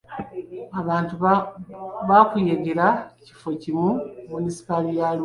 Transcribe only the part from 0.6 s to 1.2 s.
Abantu